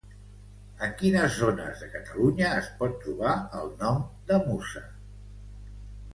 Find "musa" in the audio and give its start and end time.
4.51-4.85